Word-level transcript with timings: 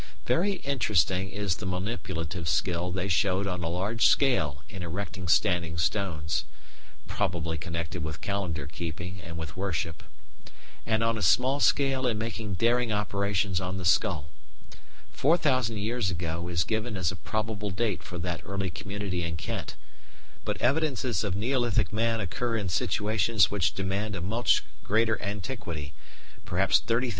Very 0.25 0.53
interesting 0.63 1.29
is 1.29 1.57
the 1.57 1.65
manipulative 1.67 2.49
skill 2.49 2.91
they 2.91 3.07
showed 3.07 3.45
on 3.45 3.63
a 3.63 3.69
large 3.69 4.07
scale 4.07 4.63
in 4.67 4.81
erecting 4.81 5.27
standing 5.27 5.77
stones 5.77 6.43
(probably 7.05 7.55
connected 7.55 8.03
with 8.03 8.19
calendar 8.19 8.65
keeping 8.65 9.21
and 9.21 9.37
with 9.37 9.55
worship), 9.55 10.01
and 10.87 11.03
on 11.03 11.19
a 11.19 11.21
small 11.21 11.59
scale 11.59 12.07
in 12.07 12.17
making 12.17 12.55
daring 12.55 12.91
operations 12.91 13.61
on 13.61 13.77
the 13.77 13.85
skull. 13.85 14.25
Four 15.11 15.37
thousand 15.37 15.77
years 15.77 16.09
ago 16.09 16.47
is 16.47 16.63
given 16.63 16.97
as 16.97 17.11
a 17.11 17.15
probable 17.15 17.69
date 17.69 18.01
for 18.01 18.17
that 18.17 18.41
early 18.43 18.71
community 18.71 19.21
in 19.21 19.37
Kent, 19.37 19.75
but 20.43 20.59
evidences 20.59 21.23
of 21.23 21.35
Neolithic 21.35 21.93
man 21.93 22.19
occur 22.19 22.57
in 22.57 22.69
situations 22.69 23.51
which 23.51 23.73
demand 23.75 24.15
a 24.15 24.21
much 24.21 24.63
greater 24.83 25.21
antiquity 25.21 25.93
perhaps 26.43 26.79
30,000 26.79 26.79
years. 26.79 26.79
And 26.79 26.79
man 26.81 26.81
was 26.81 26.81
not 26.81 26.89
young 26.89 26.99
then! 26.99 27.09